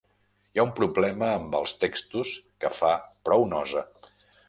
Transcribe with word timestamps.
Hi 0.55 0.61
ha 0.61 0.63
un 0.67 0.71
problema 0.79 1.27
amb 1.35 1.55
els 1.61 1.75
textos 1.85 2.35
que 2.65 2.75
fa 2.81 2.93
prou 3.29 3.51
nosa. 3.57 3.89